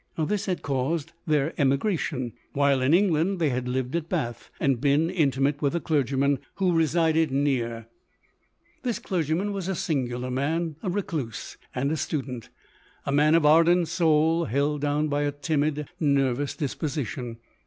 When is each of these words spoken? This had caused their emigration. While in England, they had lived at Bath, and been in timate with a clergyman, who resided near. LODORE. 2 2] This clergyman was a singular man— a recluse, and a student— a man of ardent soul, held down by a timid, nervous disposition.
This 0.17 0.47
had 0.47 0.63
caused 0.63 1.11
their 1.27 1.53
emigration. 1.59 2.33
While 2.53 2.81
in 2.81 2.91
England, 2.91 3.37
they 3.37 3.49
had 3.49 3.67
lived 3.67 3.95
at 3.95 4.09
Bath, 4.09 4.49
and 4.59 4.81
been 4.81 5.11
in 5.11 5.29
timate 5.29 5.61
with 5.61 5.75
a 5.75 5.79
clergyman, 5.79 6.39
who 6.55 6.71
resided 6.73 7.29
near. 7.29 7.67
LODORE. 7.67 7.77
2 7.77 7.85
2] 7.85 7.87
This 8.81 8.97
clergyman 8.97 9.51
was 9.53 9.67
a 9.67 9.75
singular 9.75 10.31
man— 10.31 10.75
a 10.81 10.89
recluse, 10.89 11.55
and 11.75 11.91
a 11.91 11.97
student— 11.97 12.49
a 13.05 13.11
man 13.11 13.35
of 13.35 13.45
ardent 13.45 13.89
soul, 13.89 14.45
held 14.45 14.81
down 14.81 15.07
by 15.07 15.21
a 15.21 15.31
timid, 15.31 15.87
nervous 15.99 16.55
disposition. 16.55 17.37